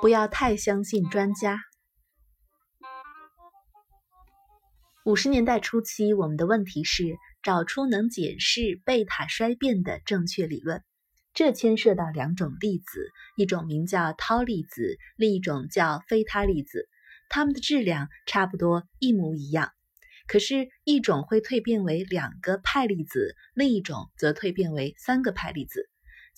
[0.00, 1.60] 不要太相信专家。
[5.04, 7.04] 五十年代初期，我们的问题是
[7.42, 10.82] 找出能解释贝塔衰变的正确理论。
[11.34, 16.88] 这牵涉到两种粒子，一种名叫涛粒子，另一种叫非他粒子。
[17.28, 19.70] 它们的质量差不多一模一样，
[20.26, 25.90] 可是，一种会蜕变为两个派粒子，另一种则蜕变为三个派粒子。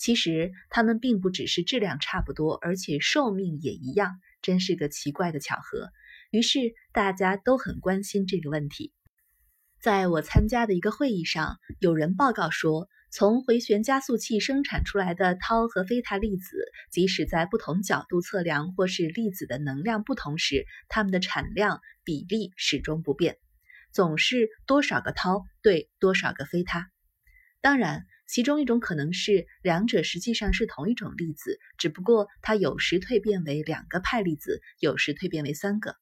[0.03, 5.93] 其实它们并不只是质量差不多，而且寿命也一样，真是个奇怪的巧合。
[6.33, 6.59] 于是
[6.93, 8.93] 大家都很关心这个问题。
[9.81, 16.57] 在我参加的一个会议上，有人报告说，从回旋加速器生产出来的涛和菲塔粒子，
[16.91, 23.39] 即使在不同角度测量或是粒子的能量不同时，它们的产量比例始终不变，
[23.93, 26.91] 总是多少个涛对多少个菲塔。
[27.61, 28.05] 当然。
[28.27, 35.97] 其中一种可能是两者实际上是同一种粒子，只不过它有时蜕变为两个派粒子，有时蜕变为三个。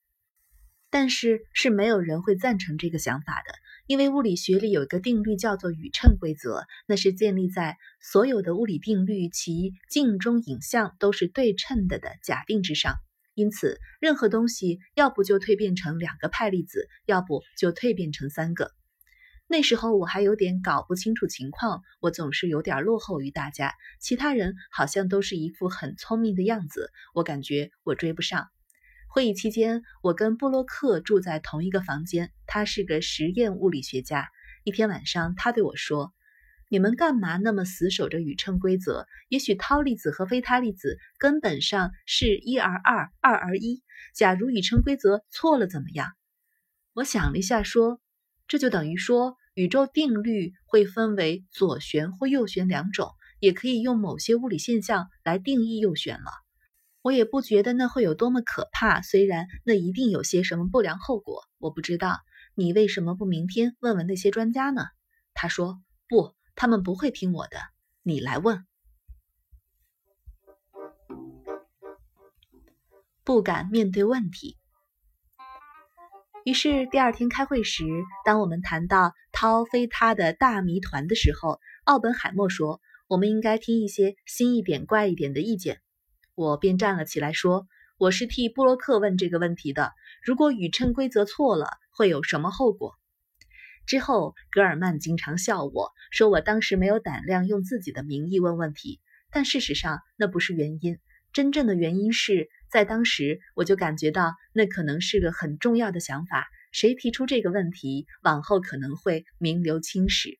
[0.89, 3.53] 但是是没有人会赞成这个想法的，
[3.87, 12.95] 因为物理学里有一个定律叫做宇称规则，那是建立在所有的物理定律其镜中影像都是对称的的假定之上。
[13.33, 18.71] 因此，任何东西要不就蜕变成两个派粒子，要不就蜕变成三个。
[19.51, 23.73] 那时候我还有点搞不清楚情况，我总是有点落后于大家。
[23.99, 28.47] 其他人好像都是一副很聪明的样子，我感觉我追不上。
[29.09, 34.29] 会议期间，我跟布洛克住在同一个房间，他是个实验物理学家。
[34.63, 36.13] 一天晚上，他对我说
[36.71, 39.05] ：“你们干嘛那么死守着宇称规则？
[39.27, 43.83] 也许涛粒子和非他粒子根本上是一而二，二而一。
[44.15, 46.07] 假如宇称规则错了怎么样？”
[46.95, 47.99] 我想了一下，说
[48.47, 56.31] ：“这就等于说。”宇宙定律会分为左旋或右旋两种，也可以用某些物理现象来定义右旋了。
[57.01, 61.43] 我也不觉得那会有多么可怕，虽然那一定有些什么不良后果。
[61.57, 62.19] 我不知道
[62.55, 64.85] 你为什么不明天问问那些专家呢？
[65.33, 67.57] 他说不，他们不会听我的。
[68.03, 68.65] 你来问。
[73.23, 74.57] 不敢面对问题。
[76.43, 77.83] 于是第二天开会时，
[78.25, 85.81] 当我们谈到涛飞他的大谜团的时候，奥本海默说：“我们应该听一些新一点、怪一点的意见。”
[86.33, 87.67] 我便站了起来说
[87.99, 89.93] ：“我是替布洛克问这个问题的。
[90.23, 92.95] 如果宇称规则错了，会有什么后果？”
[93.85, 98.99] 之后，格尔曼经常笑我说我当时没有胆量用自己的名义问问题，
[99.31, 100.97] 但事实上那不是原因，
[101.33, 102.49] 真正的原因是。
[102.69, 106.47] 在当时，我就感觉到那可能是个很重要的想法。
[106.71, 110.39] 谁提出这个问题，往后可能会名留青史。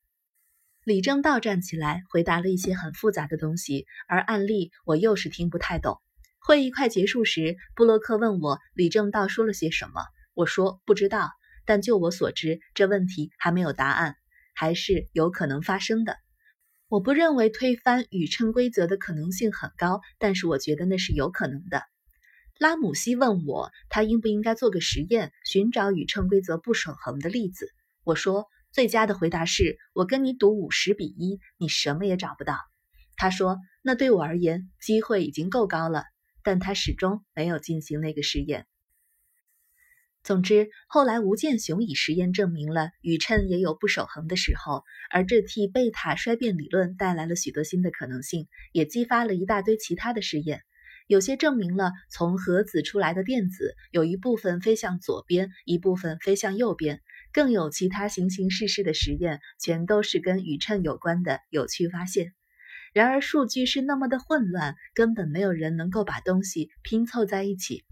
[0.85, 5.97] 李政道站起来回答了一些很复杂的东西，而案例我又是听不太懂。
[6.40, 11.31] 会议快结束时，布洛克问我李政道说了些什么，我说不知道。
[11.66, 14.16] 但就我所知，这问题还没有答案，
[14.56, 16.16] 还是有可能发生的。
[16.91, 21.84] 我不认为推翻宇称规则的可能性很高，但是我觉得那是有可能的。
[22.59, 27.69] 拉姆西问我，他应不应该做个实验，寻找宇称规则不守恒的例子？
[28.03, 32.57] 我说，最佳的回答是我跟你赌五十比一，你什么也找不到。
[33.16, 36.03] 他说，那对我而言，机会已经够高了。
[36.44, 38.66] 但他始终没有进行那个实验。
[40.23, 50.61] 总之，后来吴健雄以实验证明了宇称也有不守恒的时候，而这替贝塔衰变理论带来了许多新的可能性，也激发了一大堆其他的实验。
[51.07, 57.01] 有些证明了从核子出来的电子有一部分飞向左边，一部分飞向右边，
[57.33, 62.33] 更有其他形形式式的实验，全都是跟宇称有关的有趣发现。
[62.93, 67.83] 然而数据是那么的混乱，根本没有人能够把东西拼凑在一起。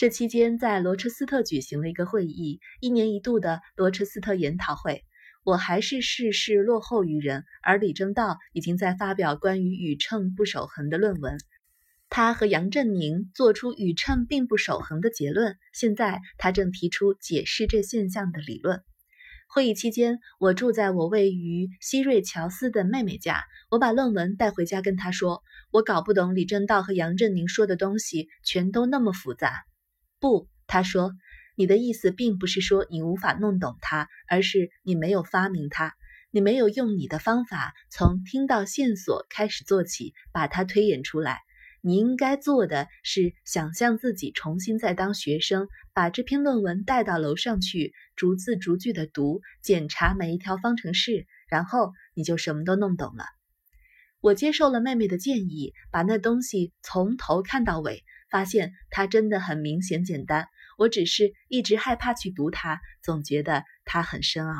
[0.00, 5.04] 这期间，在罗彻斯特举行了一个会议，一年一度的罗彻斯特研讨会。
[5.44, 11.36] 我还是事事落后于人，而李政道已经在发表关于宇称不守恒的论文。
[12.08, 15.58] 他和杨振宁做出宇称并不守恒的结论。
[15.74, 18.80] 现在他正提出解释这现象的理论。
[19.48, 23.42] 会议期间，我住在我位于西瑞乔斯的妹妹家。
[23.68, 29.64] 我把论文带回家，跟她说：“我搞不懂李政道和杨振宁说的东西，全都那么复杂。”
[30.20, 31.12] 不，他说
[31.56, 35.94] ：“你的意思并不是说你无法弄懂它，而是你没有发明它，
[36.30, 41.40] 你没有用你的方法从听到线索开始做起，把它推演出来。”
[41.82, 53.24] 你应该做的是想象自己重新再当学生，把这篇论文带到楼上去，逐字逐句的读，检查每一条方程式，然后你就什么都弄懂了。
[54.20, 60.48] 我接受了妹妹的建议，把那东西从头看到尾，发现它真的很明显简单。
[60.78, 64.54] 我只是一直害怕去读它，总觉得它很深奥。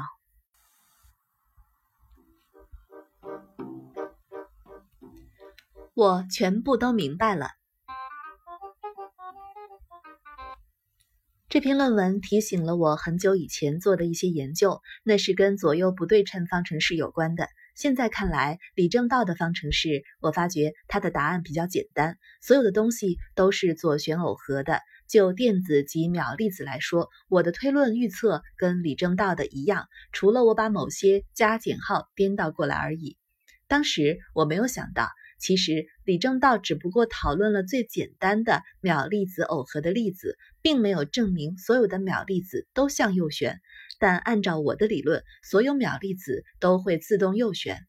[5.94, 7.50] 我全部都明白了。
[11.48, 17.48] 这篇论文提醒了我很久以前做的一些研究，那是跟左右不对称方程式有关的。
[17.80, 24.82] 现在看来，李政道的方程式，我发觉它的答案比较简单，所有的东西都是左旋耦合的。
[25.08, 33.16] 就电子及秒粒子来说，我的推论预测跟李政道的一样，除了我把某些加减号颠倒过来而已。
[33.66, 35.08] 当时我没有想到。
[35.38, 43.58] 其实李政道只不过讨论了最简单的秒粒子耦合的例子，并没有证明所有的秒粒子都向右旋。
[44.00, 47.86] 但按照我的理论，所有秒粒子都会自动右旋。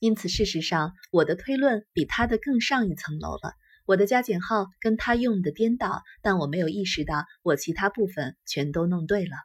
[0.00, 3.52] 因此，事实上我的推论比他的更上一层楼了。
[3.84, 9.36] 我的加减号跟他用的颠倒，但我没有意识到我其他部分全都弄对了。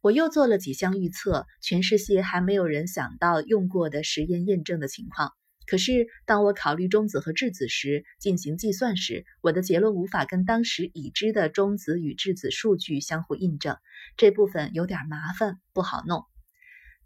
[0.00, 5.32] 我又做了几项预测，全世界还没有人想到用过的实验验证的情况。
[5.66, 13.76] 可是，当我考虑中子和质子时，进行计算时，我的结论无法跟当时已知的中子与质子数据相互印证，
[14.16, 16.24] 这部分有点麻烦，不好弄。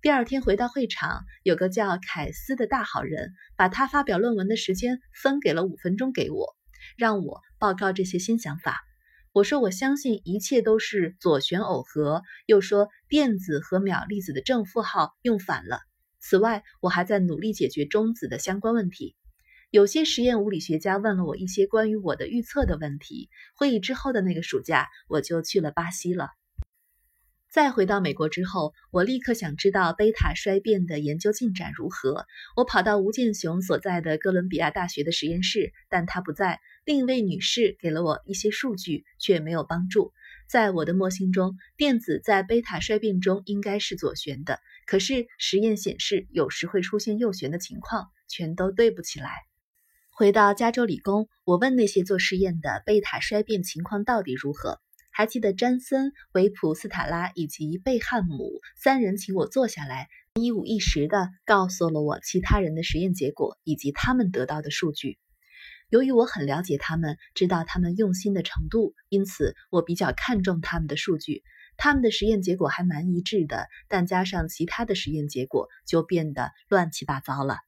[0.03, 6.57] 第二天回到会场，有个叫凯斯的大好人，把他发表论文的时间分给了五分钟给我，
[6.97, 8.83] 让我报告这些新想法。
[9.33, 15.81] 我说我相信一切都是左旋耦合，又说电子和秒粒子的正负号用反了。
[16.29, 19.15] 此外，我还在努力解决中子的相关问题。
[19.71, 23.31] 有些实验物理学家问了我一些关于我的预测的问题。
[23.55, 26.31] 会议之后的那个暑假，我就去了巴西了。
[27.49, 32.27] 再回到美国之后，我立刻想知道贝塔衰变的研究进展如何。
[32.57, 36.59] 我跑到吴健雄所在的哥伦比亚大学的实验室，但他不在。
[36.85, 40.13] 另一位女士给了我一些数据，却没有帮助。
[40.49, 44.61] 在我的模型中，电子在贝塔衰变中应该是左旋的。
[44.87, 49.31] 可是实验显示，有时会出现右旋的情况，全都对不起来。
[50.11, 54.81] 回到加州理工，我问那些做实验的贝塔衰变情况到底如何？
[55.11, 65.19] 还记得詹森、维普斯塔拉以及贝汉姆三人请我坐下来，一五一十的告诉了我其他人的实验结果以及他们得到的数据。
[65.89, 71.43] 由于我很了解他们，知道他们用心的程度，因此我比较看重他们的数据。
[71.77, 77.59] 他们的实验结果还蛮一致的，但加上其他的实验结果，就变得乱七八糟了。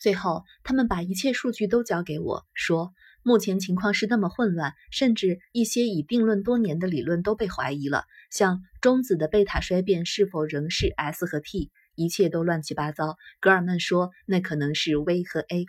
[0.00, 2.92] 最后，他们把一切数据都交给我，说
[3.22, 13.16] 目前情况是那么混乱，甚至一些已定论多年的理论都被怀疑了，像中子的贝塔衰变是否仍是 S 和 T，一切都乱七八糟。
[13.40, 15.66] 格尔曼说那可能是 V 和 A。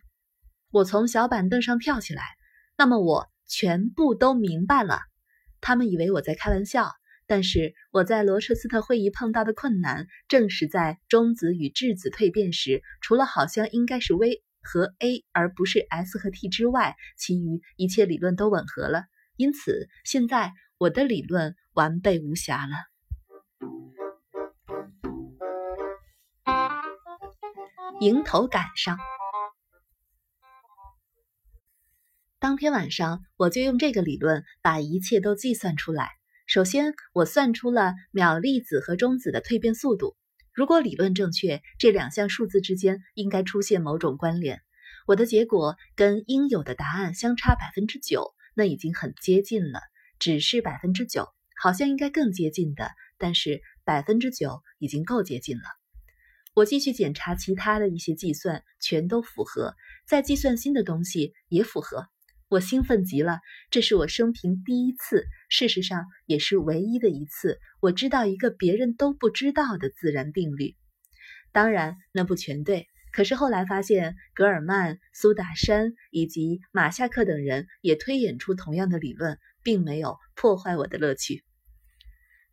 [0.72, 2.24] 我从小板凳上跳起来，
[2.78, 5.00] 那么我全部都明白了。
[5.62, 6.92] 他们以为我在开玩笑。
[7.26, 19.04] 但是我在罗彻斯特会议碰到的困难，正是在中子与质子蜕变时，除了好像应该是 V 和 A 而不是 S 和 T 之外，其余一切理论都吻合了。
[19.36, 22.74] 因此，现在我的理论完备无瑕了。
[28.00, 28.98] 迎头赶上，
[32.42, 36.08] 当天晚上我就用这个理论把一切都计算出来。
[36.48, 40.16] 首先，我算出了秒粒子和中子的蜕变速度。
[40.54, 44.62] 如果理论正确，这两项数字之间应该出现某种关联。
[45.06, 49.82] 我的结果跟应有的答案相差百分之九，那已经很接近了。
[50.18, 51.28] 只是百分之九，
[51.62, 55.64] 好像应该更接近的，但是百分之九已经够接近了。
[56.54, 59.76] 我继续检查其他的一些计算，全都符合。
[60.08, 62.08] 再计算新的东西，也符合。
[62.50, 67.60] 我兴奋极了，这是我生平第一次，事实上也是唯一的一次。
[67.80, 70.76] 我知道一个别人都不知道的自然定律，
[71.52, 72.88] 当然那不全对。
[73.12, 81.44] 可是后来发现，格尔曼、苏达山以及马夏克等人也推演出同样的理论，并没有破坏我的乐趣。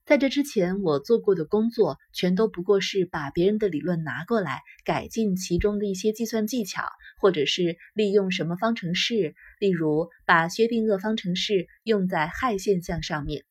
[0.06, 6.84] 在这之前，我做过的工作全都不过是把别人的理论拿过来，改进其中的一些计算技巧，
[7.20, 13.44] 或者是利用什么方程式，例如把薛定谔方程式用在氦现象上面。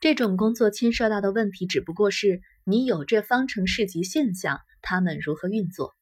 [0.00, 5.92] 这种工作牵涉到的问题只不过是你有这方程式及现象，它们如何运作。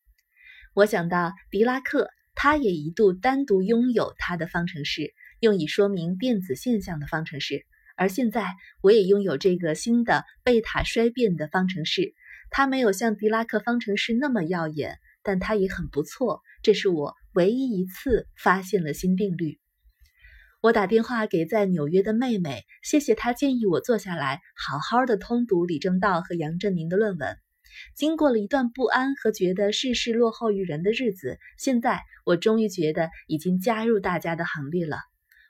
[0.73, 7.67] 我想到狄拉克，他也一度单独拥有他的方程式，用以说明电子现象的方程式。
[8.00, 12.14] 而现在，我也拥有这个新的贝塔衰变的方程式。
[12.50, 16.40] 它没有像狄拉克方程式那么耀眼，但它也很不错。
[16.62, 19.61] 这是我唯一一次发现了新定律。
[20.62, 27.37] 我打电话给在纽约的妹妹，谢谢她建议我坐下来好好的通读李政道和杨振宁的论文。
[27.95, 34.97] 经过了一段不安和觉得事事落后于人的日子，现在我终于觉得已经加入大家的行列了。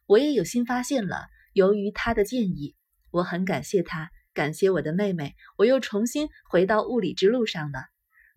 [0.06, 1.28] 我也有新发现了。
[1.52, 2.76] 由于他的建议，
[3.10, 7.84] 我很感谢他，感谢我的妹妹，我又重新回到物理之路上了。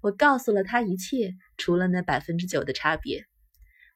[0.01, 3.25] 我告诉了他一切，除了那百分之九的差别。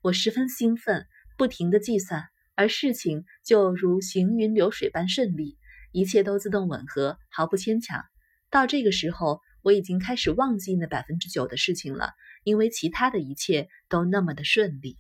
[0.02, 1.06] 我十分兴奋，
[1.38, 5.58] 不停地计算，而事情就如行云流水般顺利，
[5.92, 8.04] 一切都自动吻合，毫不牵强。
[8.50, 9.42] 到这个时候。
[9.64, 12.14] 我已经开始忘记那百分之九的事情了，
[12.46, 14.98] 因为其他的一切都那么的顺利。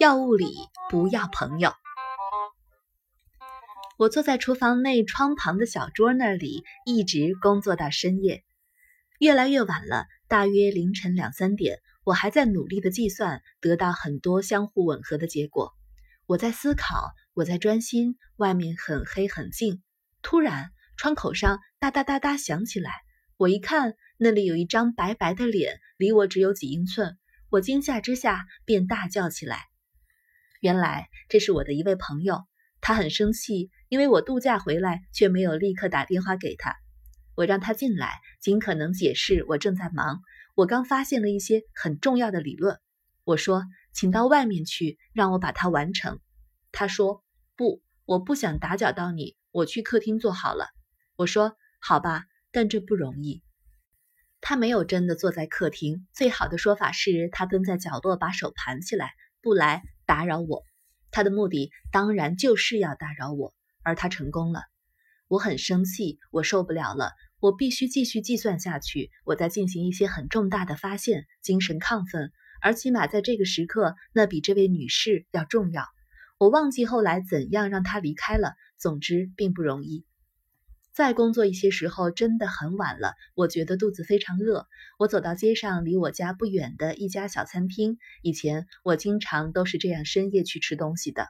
[0.00, 0.56] 要物理，
[0.88, 1.74] 不要朋友。
[3.98, 8.42] 我坐在厨房内窗旁的小桌那里，一直工作到深夜，
[9.18, 15.74] 越来越晚了，大约凌晨两三点，我还在努力的计算，得到很多相互吻合的结果。
[16.24, 17.10] 我在思考。
[17.34, 19.82] 我在专心，外面很黑很静。
[20.22, 22.90] 突然，窗口上哒哒哒哒响起来。
[23.36, 27.18] 我一看，那里有一张白白的脸，离我只有几英寸。
[27.50, 29.69] 我惊吓之下便大叫起来。
[30.60, 32.44] 原来这是我的一位朋友，
[32.80, 36.76] 他很生气，因为我度假回来却没有立刻打电话给他。
[37.34, 40.20] 我让他进来，尽可能解释我正在忙。
[40.54, 42.78] 我刚发现了一些很重要的理论。
[43.24, 43.64] 我说，
[43.94, 46.20] 请到外面去，让我把它完成。
[46.72, 47.24] 他说
[47.56, 50.66] ：“不，我不想打搅到你，我去客厅坐好了。”
[51.16, 53.42] 我说：“好吧，但这不容易。”
[54.42, 60.64] 他没有真的坐在客厅，最好的说法是他蹲在角落，把手盘起来，不来打扰我。
[61.12, 64.64] 他的目的当然就是要打扰我，而他成功了。
[65.28, 69.12] 我很生气，我受不了了，我必须继续计算下去。
[69.24, 75.86] 我在进行一些很重大的发现，精神亢奋，而起码在这个时刻，那比这位女士要重要。
[76.38, 78.54] 我忘记后来怎样让她离开了。
[78.78, 80.04] 总之，并不容易。
[80.92, 83.14] 再工作一些时候，真的很晚了。
[83.34, 84.66] 我觉得肚子非常饿。
[84.98, 87.96] 我走到街上离我家不远的一家小餐厅。
[88.22, 91.28] 以前我经常都是这样深夜去吃东西的。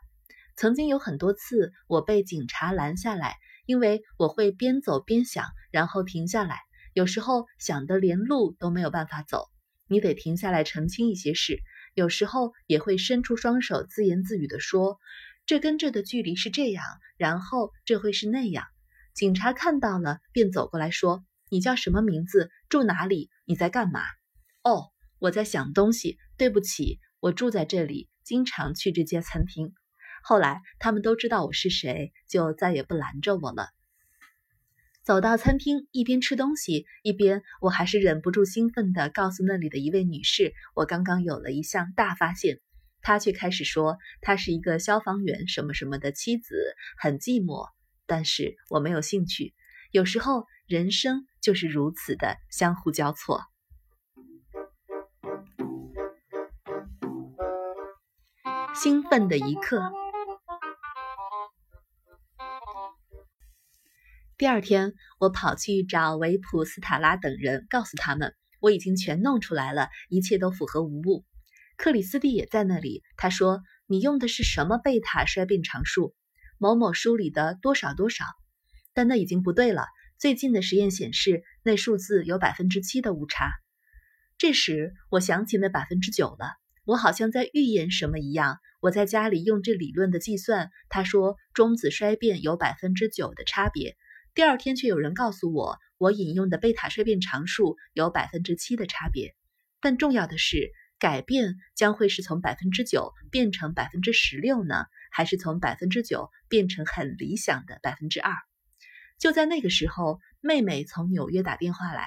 [0.57, 3.37] 曾经有很多次，我被警察拦下来，
[3.67, 6.59] 因为我会边走边想，然后停下来。
[6.95, 9.45] 有时候想的连路都没有办法走，
[9.88, 11.59] 你得停下来澄清一些事。
[11.95, 14.99] 有时候也会伸出双手，自言自语地说
[15.45, 16.85] ：“这跟这的距离是这样，
[17.19, 18.64] 然后这会是那样。”
[19.12, 22.50] 警察看到了，便走过来说：“你叫什么名字？
[22.69, 23.31] 住哪里？
[23.45, 24.00] 你在干嘛
[24.62, 26.19] ？”“哦，我在想东西。
[26.37, 29.75] 对不起，我住在这里，经常去这家餐厅。”
[30.23, 33.69] 后来他们都知道我是谁，就再也不拦着我了。
[35.02, 42.61] 走到餐厅，一边吃东西，一边我还是忍不住兴奋地告诉那里的一位女士，我刚刚有了一项大发现。
[43.02, 47.67] 她却开始说，她是一个消防员什么什么的妻子，很寂寞。
[48.11, 49.55] 但是我没有兴趣。
[49.93, 53.45] 有时候人生就是如此的相互交错。
[58.75, 59.93] 兴奋的一刻。
[64.37, 71.25] 第二天，我跑去找维普斯塔拉等人，告诉他们我已经全弄出来了，一切都符合无误。
[71.76, 73.05] 克里斯蒂也在那里。
[73.17, 76.12] 他说：“你用的是什么贝塔衰变常数？
[76.62, 78.26] 某某书里的多少多少？
[78.93, 79.87] 但那已经不对了。
[80.19, 83.50] 最近的实验显示，那数字有百分之七的误差。”
[84.37, 86.52] 这时，我想起那百分之九了。
[86.85, 88.59] 我好像在预言什么一样。
[88.83, 93.97] 我在家里用这理论的计算，他说中子衰变有百分之九的差别。
[94.35, 99.35] 第二天却有人告诉我，我引用的贝塔衰变常数有百分之七的差别。
[99.81, 108.35] 但重要的是，改变将会是从百分之九变成百分之十六呢，还是从百分之九变成很理想的百分之二？
[109.19, 112.07] 就在那个时候，妹妹从纽约打电话来。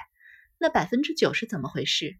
[0.59, 2.17] 那百分之九是怎么回事？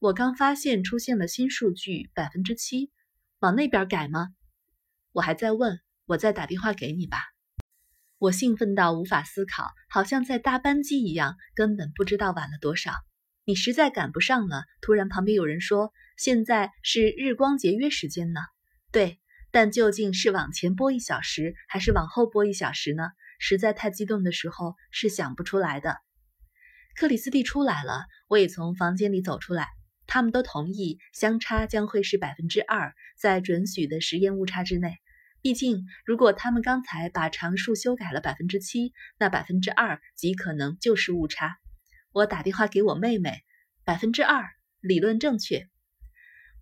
[0.00, 2.90] 我刚发现出现了新数据，百分之七，
[3.38, 4.30] 往那边改吗？
[5.12, 7.18] 我还在问，我再打电话给你吧。
[8.18, 12.92] 我兴奋到无法思考，好像在搭班机一样，根本不知道晚了多少。
[13.48, 14.64] 你实在赶不上了。
[14.82, 18.42] 突然，旁边有人说：“现在是日光节约时间呢。”
[18.92, 23.08] 对，但究竟是往前拨一小时，还是往后拨一小时呢？
[23.38, 25.96] 实在太激动的时候是想不出来的。
[26.94, 29.68] 克里斯蒂出来了，我也从房间里走出来。
[30.06, 34.98] 他们都同意，相差将会是百分之二，在准许的实验误差之内。
[35.40, 41.56] 毕竟，如果他们刚才把常数修改了百分之七，那百分之二极可能就是误差。
[42.12, 43.42] 我打电话给我妹妹，
[43.84, 44.44] 百分之二，
[44.80, 45.68] 理论正确。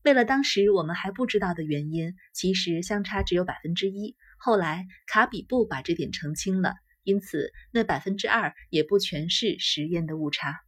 [0.03, 4.17] 为了当时我们还不知道的原因，其实相差只有百分之一。
[4.39, 10.61] 后来卡比布把这点澄清了，因此那百分之二也不全是实验的误差。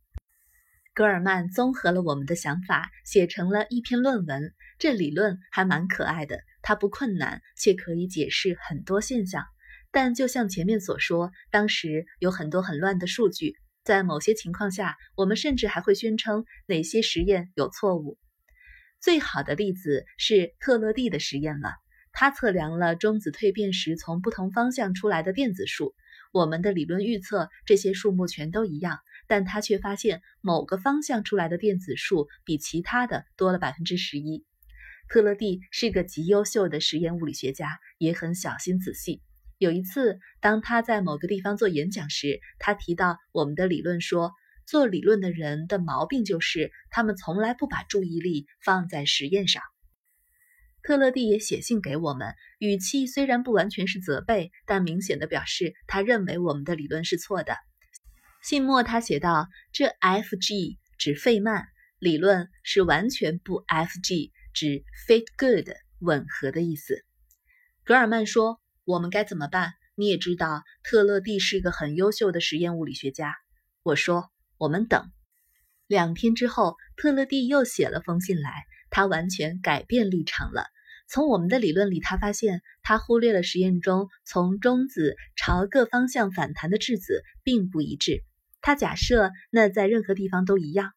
[0.95, 4.53] 格尔曼综合了我们的想法，写成了一篇论文。
[4.79, 9.45] 这理论还蛮可爱的，它不困难，却可以解释很多现象。
[9.93, 13.57] 但就像前面所说，当时有很多很乱的数据，
[13.89, 18.19] 在某些情况下，我们甚至还会宣称哪些实验有错误。
[19.01, 21.73] 最好的例子是特勒蒂的实验了。
[22.13, 25.95] 他测量了中子蜕变时从不同方向出来的电子数。
[26.33, 34.45] 我们的理论预测这些数目全都一样，但他却发现某个方向出来的电子数比其他的多了百分之十一。
[35.09, 39.23] 特勒蒂是个极优秀的实验物理学家，也很小心仔细。
[39.59, 44.33] 有一次，当他在某个地方做演讲时，他提到我们的理论说。
[44.71, 49.63] 做理论的人的毛病就是，他们从来不把注意力放在实验上。
[50.83, 57.57] 特勒蒂也写信给我们，语气虽然不完全是责备，但明显的表示他认为我们的理论是错的。
[58.43, 61.67] 信末他写道：“这 F G 指费曼
[61.99, 67.07] 理论是完全不 F G 指 fit good 吻合的意思。”
[67.85, 69.75] 格尔曼说：“我们该怎么办？
[69.97, 73.37] 你也知道，特勒蒂是个很优秀的实验物理学家。”
[73.85, 74.31] 我说。
[74.61, 75.13] 我们等
[75.87, 78.51] 两天之后，特勒蒂又写了封信来。
[78.91, 80.65] 他完全改变立场了。
[81.07, 88.25] 从我们的理论里，他发现他忽略了实验中从中子朝各方向反弹的质子并不一致。
[88.61, 90.91] 他假设那在任何地方都一样。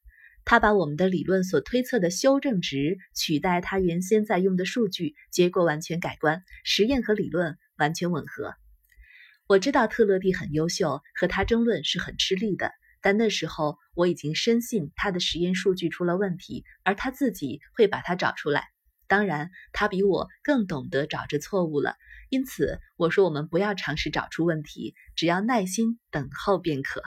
[0.44, 8.56] 他把我们的理论所推测的修正值取代他原先在用的数据，结果完全改观，实验和理论完全吻合。
[9.48, 12.72] 我知道特勒蒂很优秀，和他争论是很吃力的。
[13.04, 18.68] 但那时候我已经深信他的实验数据出了问题，而他自己会把它找出来。
[19.08, 21.96] 当然，他比我更懂得找着错误了。
[22.30, 27.02] 因此，我说我们不要尝试找出问题，只要耐心等候便可。